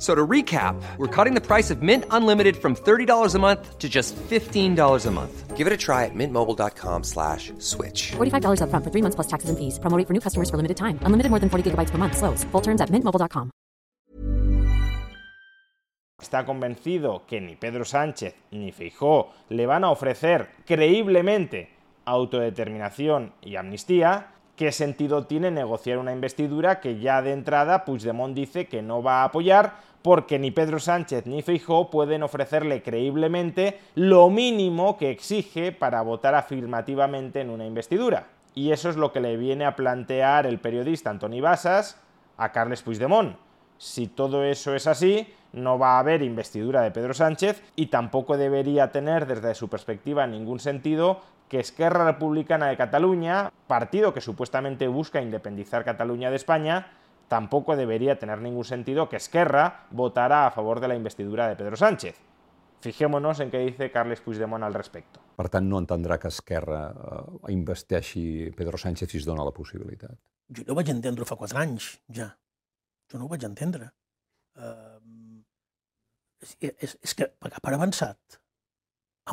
F- 0.00 0.02
So 0.02 0.14
to 0.14 0.26
recap, 0.26 0.80
we're 0.96 1.06
cutting 1.24 1.34
the 1.34 1.46
price 1.46 1.70
of 1.70 1.82
Mint 1.82 2.04
Unlimited 2.10 2.56
from 2.56 2.74
$30 2.74 3.34
a 3.34 3.38
month 3.38 3.78
to 3.78 3.86
just 3.88 4.16
$15 4.30 5.06
a 5.06 5.10
month. 5.10 5.56
Give 5.58 5.66
it 5.66 5.74
a 5.74 5.76
try 5.76 6.06
at 6.06 6.14
mintmobile.com 6.14 7.04
slash 7.04 7.52
switch. 7.58 8.12
$45 8.16 8.60
upfront 8.62 8.82
for 8.82 8.90
three 8.90 9.02
months 9.02 9.14
plus 9.16 9.26
taxes 9.28 9.50
and 9.50 9.58
fees. 9.58 9.78
Promo 9.78 9.98
rate 9.98 10.06
for 10.06 10.14
new 10.14 10.20
customers 10.20 10.48
for 10.48 10.56
limited 10.56 10.78
time. 10.78 10.98
Unlimited 11.04 11.28
more 11.28 11.38
than 11.38 11.50
40 11.50 11.70
gigabytes 11.70 11.90
per 11.90 11.98
month. 11.98 12.16
Slows. 12.16 12.44
Full 12.52 12.62
terms 12.62 12.80
at 12.80 12.88
mintmobile.com. 12.90 13.50
está 16.22 16.44
convencido 16.44 17.24
que 17.26 17.40
ni 17.40 17.56
Pedro 17.56 17.84
Sánchez 17.84 18.34
ni 18.52 18.72
Feijó 18.72 19.30
le 19.48 19.66
van 19.66 19.84
a 19.84 19.90
ofrecer 19.90 20.50
creíblemente 20.66 21.70
autodeterminación 22.04 23.32
y 23.42 23.56
amnistía, 23.56 24.32
¿qué 24.60 24.72
sentido 24.72 25.24
tiene 25.24 25.50
negociar 25.50 25.96
una 25.96 26.12
investidura 26.12 26.80
que 26.80 26.98
ya 26.98 27.22
de 27.22 27.32
entrada 27.32 27.86
Puigdemont 27.86 28.34
dice 28.34 28.66
que 28.66 28.82
no 28.82 29.02
va 29.02 29.22
a 29.22 29.24
apoyar 29.24 29.76
porque 30.02 30.38
ni 30.38 30.50
Pedro 30.50 30.78
Sánchez 30.78 31.24
ni 31.24 31.40
Feijó 31.40 31.88
pueden 31.88 32.22
ofrecerle 32.22 32.82
creíblemente 32.82 33.80
lo 33.94 34.28
mínimo 34.28 34.98
que 34.98 35.08
exige 35.08 35.72
para 35.72 36.02
votar 36.02 36.34
afirmativamente 36.34 37.40
en 37.40 37.48
una 37.48 37.64
investidura? 37.64 38.26
Y 38.54 38.72
eso 38.72 38.90
es 38.90 38.96
lo 38.96 39.12
que 39.12 39.20
le 39.20 39.38
viene 39.38 39.64
a 39.64 39.76
plantear 39.76 40.44
el 40.44 40.60
periodista 40.60 41.08
Antoni 41.08 41.40
Basas 41.40 41.98
a 42.36 42.52
Carles 42.52 42.82
Puigdemont. 42.82 43.36
Si 43.78 44.08
todo 44.08 44.44
eso 44.44 44.74
es 44.74 44.86
así, 44.86 45.26
no 45.54 45.78
va 45.78 45.96
a 45.96 46.00
haber 46.00 46.20
investidura 46.20 46.82
de 46.82 46.90
Pedro 46.90 47.14
Sánchez 47.14 47.62
y 47.76 47.86
tampoco 47.86 48.36
debería 48.36 48.92
tener 48.92 49.26
desde 49.26 49.54
su 49.54 49.70
perspectiva 49.70 50.26
ningún 50.26 50.60
sentido 50.60 51.22
que 51.50 51.58
Esquerra 51.58 52.04
Republicana 52.04 52.68
de 52.68 52.76
Cataluña, 52.76 53.52
partido 53.66 54.14
que 54.14 54.20
supuestamente 54.20 54.86
busca 54.86 55.20
independizar 55.20 55.84
Cataluña 55.84 56.30
de 56.30 56.36
España, 56.36 56.92
tampoco 57.26 57.74
debería 57.74 58.18
tener 58.18 58.40
ningún 58.40 58.64
sentido 58.64 59.08
que 59.08 59.16
Esquerra 59.16 59.86
votara 59.90 60.46
a 60.46 60.52
favor 60.52 60.78
de 60.78 60.86
la 60.86 60.94
investidura 60.94 61.48
de 61.48 61.56
Pedro 61.56 61.76
Sánchez. 61.76 62.14
Fijémonos 62.80 63.40
en 63.42 63.50
què 63.50 63.60
dice 63.66 63.90
Carles 63.90 64.22
Puigdemont 64.24 64.62
al 64.64 64.72
respecte. 64.78 65.18
Per 65.36 65.48
tant, 65.52 65.66
no 65.68 65.80
entendrà 65.82 66.16
que 66.22 66.30
Esquerra 66.30 66.84
eh, 66.94 67.52
investeixi 67.52 68.22
Pedro 68.56 68.78
Sánchez 68.78 69.10
si 69.10 69.18
es 69.18 69.26
dona 69.26 69.44
la 69.44 69.52
possibilitat. 69.52 70.14
Jo 70.54 70.64
no 70.64 70.72
ho 70.72 70.78
vaig 70.78 70.92
entendre 70.94 71.26
fa 71.28 71.36
quatre 71.36 71.58
anys, 71.60 71.90
ja. 72.08 72.30
Jo 73.10 73.18
no 73.18 73.26
ho 73.26 73.32
vaig 73.34 73.44
entendre. 73.44 73.90
Uh, 74.54 75.42
és, 76.40 76.54
és, 76.70 76.94
és 76.94 77.14
que 77.18 77.28
per 77.42 77.74
avançat 77.74 78.40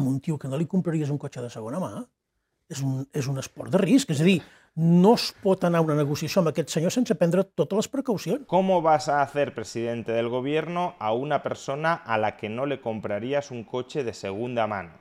amb 0.02 0.12
un 0.12 0.22
tio 0.22 0.38
que 0.38 0.48
no 0.48 0.58
li 0.58 0.68
compraries 0.70 1.10
un 1.14 1.20
cotxe 1.22 1.42
de 1.42 1.50
segona 1.50 1.82
mà 1.82 1.92
és 2.70 2.82
un, 2.84 3.04
és 3.16 3.28
un 3.28 3.40
esport 3.40 3.72
de 3.72 3.82
risc. 3.82 4.12
És 4.12 4.22
a 4.22 4.28
dir, 4.28 4.40
no 4.78 5.16
es 5.18 5.32
pot 5.42 5.64
anar 5.66 5.80
a 5.82 5.86
una 5.88 5.98
negociació 5.98 6.42
amb 6.42 6.52
aquest 6.52 6.70
senyor 6.74 6.94
sense 6.94 7.16
prendre 7.18 7.46
totes 7.48 7.80
les 7.82 7.90
precaucions. 7.90 8.46
Com 8.52 8.70
vas 8.84 9.08
a 9.10 9.22
hacer 9.22 9.54
presidente 9.56 10.12
del 10.12 10.30
gobierno 10.30 10.94
a 11.00 11.14
una 11.14 11.42
persona 11.44 11.94
a 11.94 12.18
la 12.18 12.36
que 12.38 12.50
no 12.50 12.66
le 12.66 12.82
comprarías 12.82 13.52
un 13.52 13.64
coche 13.64 14.04
de 14.04 14.14
segunda 14.14 14.68
mano? 14.68 14.92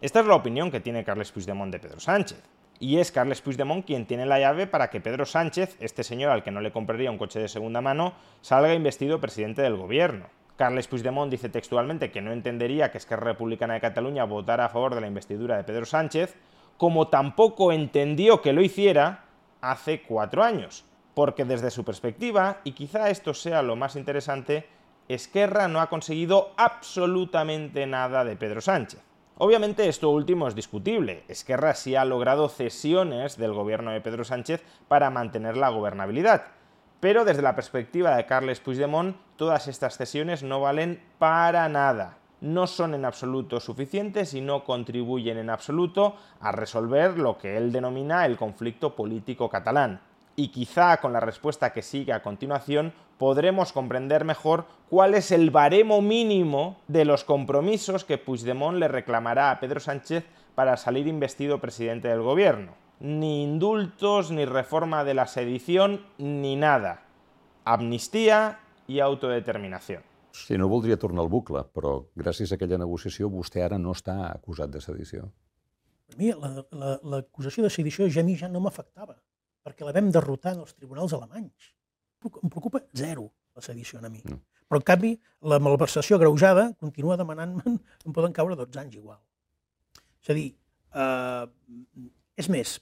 Esta 0.00 0.20
es 0.20 0.26
la 0.26 0.36
opinión 0.36 0.70
que 0.70 0.80
tiene 0.80 1.04
Carles 1.04 1.32
Puigdemont 1.32 1.72
de 1.72 1.80
Pedro 1.80 2.00
Sánchez. 2.00 2.42
Y 2.78 2.98
es 2.98 3.10
Carles 3.10 3.40
Puigdemont 3.40 3.86
quien 3.86 4.06
tiene 4.06 4.26
la 4.26 4.38
llave 4.38 4.66
para 4.66 4.90
que 4.90 5.00
Pedro 5.00 5.24
Sánchez, 5.24 5.76
este 5.80 6.04
señor 6.04 6.30
al 6.30 6.42
que 6.42 6.50
no 6.50 6.60
le 6.60 6.72
compraría 6.72 7.10
un 7.10 7.16
coche 7.16 7.40
de 7.40 7.48
segunda 7.48 7.80
mano, 7.80 8.12
salga 8.42 8.74
investido 8.74 9.20
presidente 9.20 9.62
del 9.62 9.76
gobierno. 9.76 10.26
Carles 10.56 10.88
Puigdemont 10.88 11.30
dice 11.30 11.50
textualmente 11.50 12.10
que 12.10 12.22
no 12.22 12.32
entendería 12.32 12.90
que 12.90 12.98
Esquerra 12.98 13.32
Republicana 13.32 13.74
de 13.74 13.80
Cataluña 13.80 14.24
votara 14.24 14.64
a 14.64 14.68
favor 14.70 14.94
de 14.94 15.02
la 15.02 15.06
investidura 15.06 15.56
de 15.56 15.64
Pedro 15.64 15.84
Sánchez, 15.84 16.34
como 16.78 17.08
tampoco 17.08 17.72
entendió 17.72 18.40
que 18.40 18.54
lo 18.54 18.62
hiciera 18.62 19.24
hace 19.60 20.02
cuatro 20.02 20.42
años, 20.42 20.84
porque 21.14 21.44
desde 21.44 21.70
su 21.70 21.84
perspectiva, 21.84 22.58
y 22.64 22.72
quizá 22.72 23.10
esto 23.10 23.34
sea 23.34 23.62
lo 23.62 23.76
más 23.76 23.96
interesante, 23.96 24.66
Esquerra 25.08 25.68
no 25.68 25.80
ha 25.80 25.88
conseguido 25.88 26.52
absolutamente 26.56 27.86
nada 27.86 28.24
de 28.24 28.36
Pedro 28.36 28.60
Sánchez. 28.60 29.00
Obviamente 29.38 29.88
esto 29.88 30.08
último 30.08 30.48
es 30.48 30.54
discutible. 30.54 31.22
Esquerra 31.28 31.74
sí 31.74 31.94
ha 31.94 32.06
logrado 32.06 32.48
cesiones 32.48 33.36
del 33.36 33.52
gobierno 33.52 33.90
de 33.90 34.00
Pedro 34.00 34.24
Sánchez 34.24 34.64
para 34.88 35.10
mantener 35.10 35.58
la 35.58 35.68
gobernabilidad. 35.68 36.55
Pero 37.00 37.24
desde 37.24 37.42
la 37.42 37.54
perspectiva 37.54 38.16
de 38.16 38.26
Carles 38.26 38.60
Puigdemont, 38.60 39.16
todas 39.36 39.68
estas 39.68 39.96
cesiones 39.96 40.42
no 40.42 40.60
valen 40.60 41.02
para 41.18 41.68
nada 41.68 42.18
no 42.40 42.66
son 42.66 42.94
en 42.94 43.04
absoluto 43.04 43.60
suficientes 43.60 44.34
y 44.34 44.40
no 44.40 44.64
contribuyen 44.64 45.38
en 45.38 45.50
absoluto 45.50 46.16
a 46.40 46.52
resolver 46.52 47.18
lo 47.18 47.38
que 47.38 47.56
él 47.56 47.72
denomina 47.72 48.26
el 48.26 48.36
conflicto 48.36 48.94
político 48.94 49.48
catalán. 49.48 50.00
Y 50.36 50.48
quizá 50.48 50.98
con 50.98 51.14
la 51.14 51.20
respuesta 51.20 51.72
que 51.72 51.82
sigue 51.82 52.12
a 52.12 52.22
continuación 52.22 52.92
podremos 53.16 53.72
comprender 53.72 54.24
mejor 54.24 54.66
cuál 54.90 55.14
es 55.14 55.30
el 55.30 55.50
baremo 55.50 56.02
mínimo 56.02 56.76
de 56.88 57.06
los 57.06 57.24
compromisos 57.24 58.04
que 58.04 58.18
Puigdemont 58.18 58.78
le 58.78 58.88
reclamará 58.88 59.50
a 59.50 59.58
Pedro 59.58 59.80
Sánchez 59.80 60.24
para 60.54 60.76
salir 60.76 61.06
investido 61.06 61.58
presidente 61.58 62.08
del 62.08 62.20
gobierno. 62.20 62.85
Ni 63.00 63.42
indultos, 63.44 64.30
ni 64.30 64.44
reforma 64.44 65.04
de 65.04 65.14
la 65.14 65.26
sedición, 65.26 66.00
ni 66.18 66.56
nada. 66.56 67.02
Amnistía 67.64 68.60
y 68.86 69.00
autodeterminación. 69.00 70.02
Sí, 70.32 70.58
no 70.58 70.68
voldria 70.68 70.98
tornar 70.98 71.24
al 71.24 71.32
bucle, 71.32 71.62
però 71.72 72.10
gràcies 72.16 72.52
a 72.52 72.58
aquella 72.58 72.76
negociació 72.78 73.30
vostè 73.32 73.62
ara 73.64 73.78
no 73.80 73.94
està 73.96 74.16
acusat 74.28 74.70
de 74.70 74.82
sedició. 74.84 75.30
A 76.12 76.18
mi 76.20 76.28
l'acusació 76.30 77.64
la, 77.64 77.66
la, 77.66 77.70
de 77.70 77.72
sedició 77.72 78.08
ja 78.12 78.20
a 78.20 78.26
mi 78.26 78.36
ja 78.36 78.50
no 78.52 78.60
m'afectava, 78.60 79.16
perquè 79.64 79.86
la 79.86 79.94
vam 79.96 80.10
derrotar 80.12 80.52
en 80.54 80.60
els 80.66 80.76
tribunals 80.76 81.16
alemanys. 81.16 81.72
Em 82.26 82.52
preocupa 82.52 82.82
zero 82.92 83.30
la 83.56 83.64
sedició 83.64 83.98
a 84.02 84.10
mi. 84.12 84.20
No. 84.28 84.38
Però, 84.66 84.80
en 84.82 84.86
canvi, 84.86 85.12
la 85.46 85.58
malversació 85.62 86.18
greujada 86.20 86.68
continua 86.80 87.16
demanant-me, 87.16 87.76
em 88.06 88.14
poden 88.14 88.34
caure 88.36 88.58
12 88.58 88.82
anys 88.82 88.98
igual. 88.98 89.20
És 90.20 90.32
a 90.34 90.36
dir, 90.36 90.48
eh, 91.00 91.46
és 92.36 92.50
més, 92.52 92.76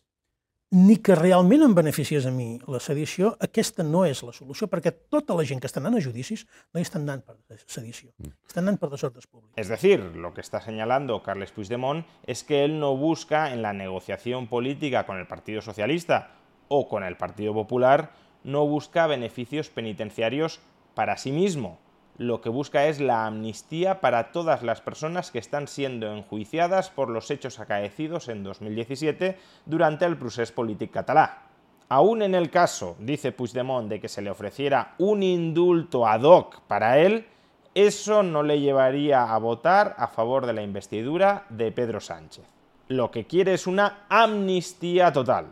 ni 0.75 0.97
que 0.99 1.15
realment 1.15 1.63
em 1.63 1.75
beneficiés 1.77 2.25
a 2.27 2.33
mi 2.35 2.57
la 2.67 2.81
sedició, 2.83 3.29
aquesta 3.47 3.85
no 3.87 4.01
és 4.09 4.25
la 4.27 4.33
solució, 4.35 4.67
perquè 4.67 4.91
tota 5.13 5.37
la 5.39 5.45
gent 5.47 5.61
que 5.63 5.69
està 5.71 5.79
anant 5.79 5.95
a 5.95 6.03
judicis 6.03 6.43
no 6.75 6.81
hi 6.81 6.87
estan 6.87 7.05
anant 7.05 7.23
per 7.23 7.61
sedició, 7.63 8.11
mm. 8.19 8.33
estan 8.51 8.65
anant 8.65 8.81
per 8.83 8.91
desordres. 8.91 9.29
Es 9.55 9.71
decir, 9.71 10.01
lo 10.19 10.33
que 10.35 10.43
está 10.43 10.61
señalando 10.61 11.23
Carles 11.23 11.53
Puigdemont 11.55 12.03
es 12.27 12.43
que 12.43 12.65
él 12.65 12.81
no 12.81 12.97
busca 12.97 13.53
en 13.53 13.63
la 13.63 13.73
negociación 13.73 14.49
política 14.49 15.07
con 15.07 15.19
el 15.19 15.29
Partido 15.29 15.63
Socialista 15.63 16.33
o 16.67 16.89
con 16.89 17.05
el 17.05 17.17
Partido 17.17 17.55
Popular, 17.55 18.11
no 18.43 18.67
busca 18.67 19.07
beneficios 19.07 19.71
penitenciarios 19.71 20.59
para 20.95 21.17
sí 21.17 21.31
mismo, 21.31 21.79
lo 22.17 22.41
que 22.41 22.49
busca 22.49 22.87
es 22.87 23.01
la 23.01 23.27
amnistía 23.27 24.01
para 24.01 24.31
todas 24.31 24.63
las 24.63 24.81
personas 24.81 25.31
que 25.31 25.41
están 25.41 25.67
siendo 25.67 26.13
enjuiciadas 26.13 26.91
por 26.91 27.11
los 27.11 27.31
hechos 27.31 27.59
acaecidos 27.59 28.29
en 28.29 28.45
2017 28.45 29.37
durante 29.67 30.05
el 30.05 30.17
procés 30.17 30.53
polític 30.53 30.93
català. 30.93 31.49
Aún 31.89 32.23
en 32.23 32.35
el 32.35 32.51
caso, 32.51 32.97
dice 33.01 33.33
Puigdemont, 33.33 33.89
de 33.89 34.01
que 34.01 34.09
se 34.09 34.23
le 34.23 34.31
ofreciera 34.31 34.95
un 34.99 35.23
indulto 35.23 36.07
ad 36.07 36.23
hoc 36.23 36.61
para 36.63 36.99
él, 36.99 37.27
eso 37.75 38.23
no 38.23 38.45
le 38.45 38.61
llevaría 38.61 39.35
a 39.35 39.39
votar 39.39 39.97
a 39.99 40.07
favor 40.07 40.47
de 40.47 40.53
la 40.53 40.63
investidura 40.63 41.47
de 41.51 41.73
Pedro 41.73 42.01
Sánchez. 42.01 42.45
Lo 42.87 43.11
que 43.11 43.27
quiere 43.27 43.55
es 43.55 43.67
una 43.67 44.05
amnistía 44.09 45.13
total. 45.13 45.49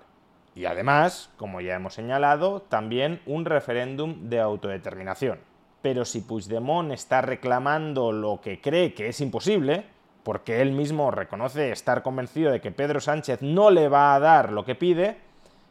Y 0.55 0.67
además, 0.67 1.31
como 1.37 1.61
ya 1.61 1.75
hemos 1.75 1.95
señalado, 1.95 2.63
también 2.63 3.21
un 3.27 3.45
referéndum 3.45 4.29
de 4.29 4.39
autodeterminación 4.39 5.52
pero 5.83 6.05
si 6.05 6.21
Puigdemont 6.21 6.93
está 6.93 7.21
reclamando 7.21 8.13
lo 8.13 8.41
que 8.41 8.61
cree 8.61 8.95
que 8.95 9.09
es 9.09 9.21
imposible, 9.21 9.85
porque 10.23 10.63
él 10.63 10.73
mismo 10.73 11.11
reconoce 11.11 11.73
estar 11.73 12.03
convencido 12.03 12.53
de 12.53 12.61
que 12.61 12.71
Pedro 12.71 13.01
Sánchez 13.01 13.43
no 13.43 13.71
le 13.71 13.89
va 13.89 14.15
a 14.15 14.21
dar 14.21 14.53
lo 14.53 14.65
que 14.65 14.77
pide, 14.77 15.17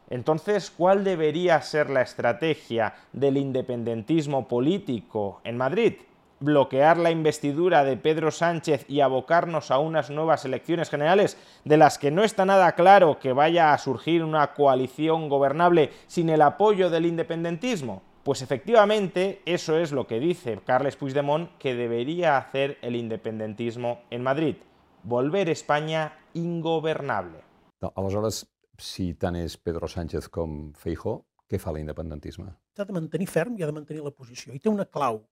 entonces, 0.09 0.69
¿cuál 0.69 1.05
debería 1.05 1.61
ser 1.61 1.89
la 1.89 2.01
estrategia 2.01 2.93
del 3.13 3.37
independentismo 3.37 4.47
político 4.47 5.39
en 5.45 5.55
Madrid? 5.57 5.93
bloquear 6.41 6.97
la 6.97 7.11
investidura 7.11 7.83
de 7.83 7.97
Pedro 7.97 8.31
Sánchez 8.31 8.85
y 8.89 8.99
abocarnos 8.99 9.71
a 9.71 9.77
unas 9.77 10.09
nuevas 10.09 10.43
elecciones 10.43 10.89
generales 10.89 11.37
de 11.63 11.77
las 11.77 11.97
que 11.97 12.11
no 12.11 12.23
está 12.23 12.45
nada 12.45 12.73
claro 12.73 13.19
que 13.19 13.31
vaya 13.31 13.73
a 13.73 13.77
surgir 13.77 14.23
una 14.23 14.53
coalición 14.53 15.29
gobernable 15.29 15.91
sin 16.07 16.29
el 16.29 16.41
apoyo 16.41 16.89
del 16.89 17.05
independentismo? 17.05 18.01
Pues 18.23 18.43
efectivamente 18.43 19.41
eso 19.45 19.77
es 19.77 19.91
lo 19.91 20.05
que 20.05 20.19
dice 20.19 20.59
Carles 20.63 20.95
Puigdemont 20.95 21.57
que 21.57 21.73
debería 21.73 22.37
hacer 22.37 22.77
el 22.83 22.95
independentismo 22.95 24.03
en 24.11 24.21
Madrid, 24.21 24.57
volver 25.01 25.49
España 25.49 26.13
ingobernable. 26.35 27.39
No, 27.81 27.91
aleshores, 27.95 28.45
si 28.77 29.15
tant 29.17 29.39
és 29.41 29.55
Pedro 29.57 29.89
Sánchez 29.89 30.27
com 30.29 30.69
Feijó, 30.77 31.15
què 31.49 31.57
fa 31.57 31.73
l'independentisme? 31.73 32.51
S'ha 32.77 32.85
de 32.85 32.93
mantenir 32.93 33.25
ferm 33.25 33.57
i 33.57 33.65
ha 33.65 33.69
de 33.69 33.73
mantenir 33.73 34.03
la 34.05 34.13
posició. 34.13 34.53
I 34.53 34.61
té 34.61 34.69
una 34.69 34.85
clau, 34.85 35.23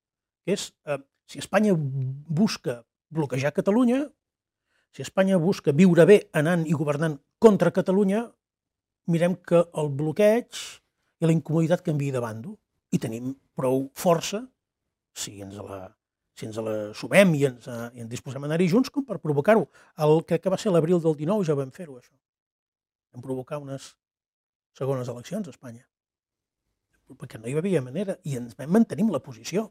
que 0.42 0.58
és 0.58 0.72
eh, 0.90 0.98
si 1.30 1.38
Espanya 1.38 1.76
busca 1.78 2.80
bloquejar 3.14 3.54
Catalunya, 3.54 4.08
si 4.90 5.06
Espanya 5.06 5.38
busca 5.38 5.76
viure 5.78 6.08
bé 6.10 6.18
anant 6.34 6.66
i 6.66 6.74
governant 6.74 7.20
contra 7.38 7.70
Catalunya, 7.70 8.24
mirem 9.14 9.38
que 9.46 9.62
el 9.78 9.94
bloqueig 9.94 10.58
i 11.22 11.30
la 11.30 11.38
incomoditat 11.38 11.86
canviï 11.86 12.10
de 12.16 12.24
bàndol 12.26 12.58
i 12.92 13.00
tenim 13.02 13.34
prou 13.58 13.88
força, 13.98 14.44
si 15.14 15.40
ens 15.44 15.58
la, 15.62 15.82
si 16.38 16.48
ens 16.48 16.58
la 16.64 16.76
sumem 16.98 17.36
i 17.38 17.46
ens, 17.50 17.68
i 17.68 18.04
ens 18.04 18.12
disposem 18.12 18.44
a 18.46 18.50
anar-hi 18.50 18.70
junts, 18.72 18.92
com 18.94 19.06
per 19.06 19.20
provocar-ho. 19.22 19.68
El 20.06 20.24
que, 20.28 20.40
que 20.42 20.54
va 20.54 20.58
ser 20.58 20.74
l'abril 20.74 21.02
del 21.04 21.18
19 21.20 21.48
ja 21.48 21.58
vam 21.60 21.74
fer-ho, 21.76 22.00
això. 22.00 22.16
Vam 23.14 23.26
provocar 23.26 23.60
unes 23.62 23.94
segones 24.78 25.10
eleccions 25.12 25.50
a 25.50 25.54
Espanya. 25.54 25.86
Perquè 27.10 27.40
no 27.42 27.50
hi 27.50 27.58
havia 27.58 27.82
manera 27.82 28.16
i 28.30 28.38
ens 28.38 28.58
vam 28.58 28.72
mantenir 28.78 29.08
la 29.10 29.22
posició. 29.22 29.70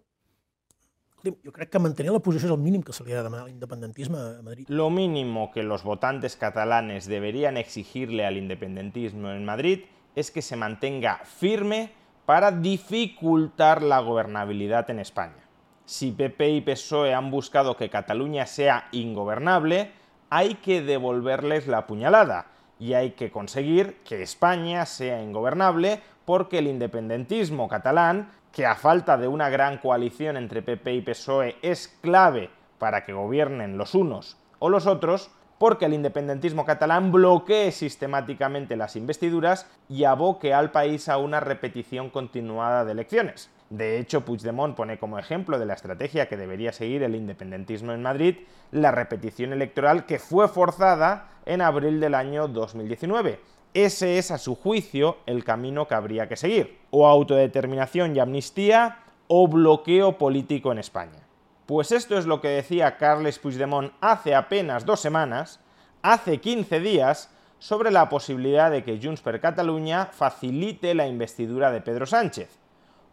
Jo 1.23 1.53
crec 1.55 1.71
que 1.73 1.81
mantenir 1.83 2.13
la 2.15 2.23
posició 2.23 2.47
és 2.47 2.55
el 2.55 2.63
mínim 2.63 2.83
que 2.87 2.95
se 2.95 3.03
li 3.07 3.15
ha 3.15 3.19
de 3.19 3.27
demanar 3.27 3.47
l'independentisme 3.49 4.19
a 4.19 4.43
Madrid. 4.43 4.69
Lo 4.71 4.89
mínimo 4.91 5.51
que 5.51 5.65
los 5.65 5.83
votantes 5.83 6.37
catalanes 6.37 7.07
deberían 7.07 7.57
exigirle 7.57 8.27
al 8.27 8.37
independentismo 8.37 9.31
en 9.31 9.45
Madrid 9.45 9.87
es 10.15 10.31
que 10.31 10.43
se 10.43 10.57
mantenga 10.57 11.19
firme 11.25 11.91
para 12.29 12.51
dificultar 12.51 13.81
la 13.83 14.01
gobernabilidad 14.01 14.91
en 14.91 14.99
España. 14.99 15.49
Si 15.87 16.13
PP 16.13 16.51
y 16.51 16.61
PSOE 16.61 17.15
han 17.15 17.31
buscado 17.31 17.75
que 17.75 17.89
Cataluña 17.89 18.45
sea 18.45 18.89
ingobernable, 18.93 19.93
hay 20.29 20.57
que 20.57 20.83
devolverles 20.83 21.67
la 21.67 21.87
puñalada 21.87 22.49
y 22.79 22.93
hay 22.93 23.13
que 23.13 23.31
conseguir 23.31 24.03
que 24.05 24.21
España 24.21 24.85
sea 24.85 25.23
ingobernable 25.23 26.03
porque 26.27 26.59
el 26.59 26.67
independentismo 26.67 27.67
catalán, 27.67 28.31
que 28.53 28.67
a 28.67 28.75
falta 28.75 29.17
de 29.17 29.27
una 29.27 29.49
gran 29.49 29.79
coalición 29.79 30.37
entre 30.37 30.61
PP 30.61 30.97
y 30.97 31.01
PSOE 31.01 31.57
es 31.63 31.89
clave 32.03 32.51
para 32.79 33.07
que 33.07 33.15
gobiernen 33.15 33.79
los 33.79 33.95
unos 33.95 34.37
o 34.59 34.69
los 34.69 34.87
otros, 34.87 35.31
porque 35.59 35.87
el 35.87 35.95
independentismo 35.95 36.65
catalán 36.65 37.13
bloquee 37.13 37.73
sistemáticamente 37.73 38.77
las 38.77 38.97
investiduras 38.97 39.67
y 39.89 40.05
aboque 40.05 40.55
al 40.55 40.71
país 40.71 41.09
a 41.09 41.19
una 41.19 41.41
repetición 41.41 42.11
continuada 42.11 42.85
de 42.85 42.93
elecciones. 42.93 43.51
De 43.71 43.99
hecho, 43.99 44.25
Puigdemont 44.25 44.75
pone 44.75 44.99
como 44.99 45.19
ejemplo 45.19 45.59
de 45.59 45.67
la 45.67 45.75
estrategia 45.75 46.29
que 46.29 46.37
debería 46.37 46.73
seguir 46.73 47.03
el 47.03 47.15
independentismo 47.15 47.93
en 47.93 48.03
Madrid 48.03 48.37
la 48.71 48.93
repetición 48.93 49.53
electoral 49.53 50.07
que 50.07 50.19
fue 50.19 50.49
forzada 50.49 51.29
en 51.45 51.61
abril 51.61 52.01
del 52.01 52.15
año 52.15 52.49
2019. 52.49 53.41
Ese 53.75 54.19
es, 54.19 54.31
a 54.31 54.39
su 54.39 54.55
juicio, 54.55 55.19
el 55.27 55.45
camino 55.45 55.87
que 55.87 55.95
habría 55.95 56.29
que 56.29 56.37
seguir. 56.37 56.79
O 56.91 57.07
autodeterminación 57.07 58.17
y 58.17 58.21
amnistía 58.21 59.01
o 59.27 59.47
bloqueo 59.47 60.17
político 60.17 60.73
en 60.73 60.79
España. 60.79 61.28
Pues 61.69 61.93
esto 61.93 62.17
es 62.17 62.25
lo 62.25 62.41
que 62.41 62.49
decía 62.49 62.97
Carles 62.97 63.39
Puigdemont 63.39 63.93
hace 64.01 64.35
apenas 64.35 64.87
dos 64.87 65.01
semanas, 65.01 65.61
hace 66.01 66.39
15 66.39 66.81
días, 66.81 67.31
sobre 67.59 67.91
la 67.91 68.09
posibilidad 68.09 68.71
de 68.71 68.83
que 68.83 68.99
Junts 68.99 69.21
per 69.21 69.39
Catalunya 69.39 70.07
facilite 70.07 70.95
la 70.95 71.07
investidura 71.07 71.71
de 71.71 71.83
Pedro 71.83 72.07
Sánchez. 72.07 72.59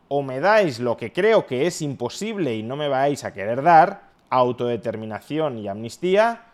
O 0.08 0.24
me 0.24 0.40
dais 0.40 0.80
lo 0.80 0.96
que 0.96 1.12
creo 1.12 1.46
que 1.46 1.68
es 1.68 1.82
imposible 1.82 2.56
y 2.56 2.64
no 2.64 2.78
me 2.78 2.88
vais 2.88 3.26
a 3.26 3.34
querer 3.34 3.62
dar, 3.62 4.04
autodeterminación 4.30 5.58
y 5.58 5.68
amnistía, 5.68 6.46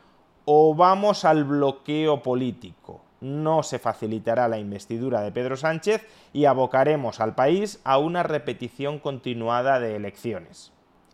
o 0.45 0.73
vamos 0.73 1.23
al 1.23 1.43
bloqueo 1.43 2.23
político. 2.23 3.03
No 3.19 3.61
se 3.61 3.77
facilitará 3.77 4.47
la 4.47 4.57
investidura 4.57 5.21
de 5.21 5.31
Pedro 5.31 5.55
Sánchez 5.55 6.07
y 6.33 6.45
abocaremos 6.45 7.19
al 7.19 7.35
país 7.35 7.79
a 7.83 7.99
una 7.99 8.23
repetición 8.23 8.97
continuada 8.97 9.79
de 9.79 9.95
elecciones. 9.95 10.71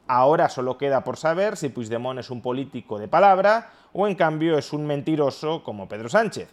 Ahora 0.07 0.49
solo 0.49 0.77
queda 0.77 1.03
por 1.03 1.17
saber 1.17 1.57
si 1.57 1.69
Puigdemont 1.69 2.19
es 2.19 2.29
un 2.29 2.41
político 2.41 2.97
de 2.97 3.07
palabra 3.07 3.71
o 3.93 4.07
en 4.07 4.15
cambio 4.15 4.57
es 4.57 4.71
un 4.71 4.85
mentiroso 4.85 5.63
como 5.63 5.87
Pedro 5.87 6.07
Sánchez. 6.07 6.49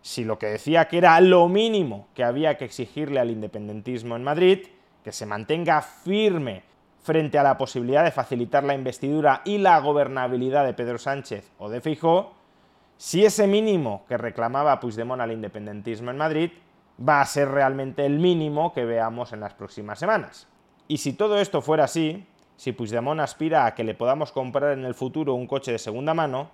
Si 0.00 0.24
lo 0.24 0.38
que 0.38 0.46
decía 0.46 0.86
que 0.88 0.98
era 0.98 1.20
lo 1.20 1.48
mínimo 1.48 2.08
que 2.14 2.24
había 2.24 2.56
que 2.56 2.64
exigirle 2.64 3.20
al 3.20 3.30
independentismo 3.30 4.16
en 4.16 4.24
Madrid, 4.24 4.66
que 5.02 5.12
se 5.12 5.26
mantenga 5.26 5.82
firme 5.82 6.62
frente 7.02 7.38
a 7.38 7.42
la 7.42 7.58
posibilidad 7.58 8.04
de 8.04 8.10
facilitar 8.10 8.64
la 8.64 8.74
investidura 8.74 9.42
y 9.44 9.58
la 9.58 9.78
gobernabilidad 9.80 10.64
de 10.64 10.72
Pedro 10.72 10.98
Sánchez 10.98 11.50
o 11.58 11.68
de 11.68 11.82
Fijó, 11.82 12.32
si 12.96 13.24
ese 13.24 13.46
mínimo 13.46 14.04
que 14.08 14.16
reclamaba 14.16 14.80
Puigdemont 14.80 15.20
al 15.20 15.32
independentismo 15.32 16.10
en 16.10 16.16
Madrid 16.16 16.50
va 17.06 17.20
a 17.20 17.26
ser 17.26 17.48
realmente 17.48 18.06
el 18.06 18.18
mínimo 18.18 18.72
que 18.72 18.84
veamos 18.84 19.32
en 19.32 19.40
las 19.40 19.52
próximas 19.52 19.98
semanas. 19.98 20.48
Y 20.88 20.98
si 20.98 21.12
todo 21.12 21.38
esto 21.38 21.60
fuera 21.60 21.84
así, 21.84 22.26
si 22.56 22.72
Puigdemont 22.72 23.20
aspira 23.20 23.66
a 23.66 23.74
que 23.74 23.84
le 23.84 23.94
podamos 23.94 24.32
comprar 24.32 24.76
en 24.78 24.84
el 24.84 24.94
futuro 24.94 25.34
un 25.34 25.46
coche 25.46 25.72
de 25.72 25.78
segunda 25.78 26.14
mano, 26.14 26.50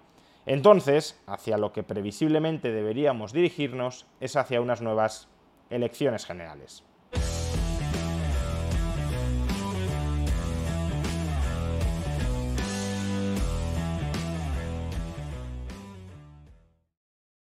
entonces, 0.47 1.21
hacia 1.26 1.59
lo 1.59 1.73
que 1.73 1.83
previsiblemente 1.83 2.73
deberíamos 2.73 3.33
dirigirnos 3.33 4.07
es 4.21 4.37
hacia 4.37 4.61
unas 4.61 4.80
nuevas 4.80 5.28
elecciones 5.69 6.25
generales. 6.25 6.83